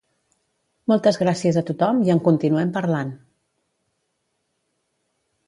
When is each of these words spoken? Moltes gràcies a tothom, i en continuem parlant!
Moltes 0.93 1.19
gràcies 1.23 1.59
a 1.61 1.63
tothom, 1.67 1.99
i 2.07 2.13
en 2.15 2.23
continuem 2.29 2.73
parlant! 2.79 3.13